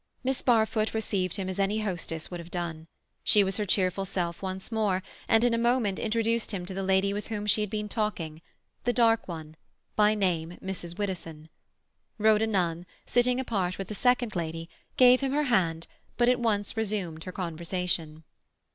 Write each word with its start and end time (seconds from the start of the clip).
Miss 0.23 0.41
Barfoot 0.41 0.95
received 0.95 1.35
him 1.35 1.47
as 1.47 1.59
any 1.59 1.81
hostess 1.81 2.31
would 2.31 2.39
have 2.39 2.49
done. 2.49 2.87
She 3.23 3.43
was 3.43 3.57
her 3.57 3.67
cheerful 3.67 4.03
self 4.03 4.41
once 4.41 4.71
more, 4.71 5.03
and 5.27 5.43
in 5.43 5.53
a 5.53 5.59
moment 5.59 5.99
introduced 5.99 6.49
him 6.49 6.65
to 6.65 6.73
the 6.73 6.81
lady 6.81 7.13
with 7.13 7.27
whom 7.27 7.45
she 7.45 7.61
had 7.61 7.69
been 7.69 7.87
talking—the 7.87 8.93
dark 8.93 9.27
one, 9.27 9.55
by 9.95 10.15
name 10.15 10.57
Mrs. 10.59 10.97
Widdowson. 10.97 11.49
Rhoda 12.17 12.47
Nunn, 12.47 12.87
sitting 13.05 13.39
apart 13.39 13.77
with 13.77 13.89
the 13.89 13.93
second 13.93 14.35
lady, 14.35 14.71
gave 14.97 15.21
him 15.21 15.33
her 15.33 15.43
hand, 15.53 15.85
but 16.17 16.27
at 16.27 16.39
once 16.39 16.75
resumed 16.75 17.25
her 17.25 17.31
conversation. 17.31 18.23